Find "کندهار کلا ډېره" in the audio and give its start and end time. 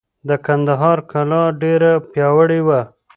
0.45-1.91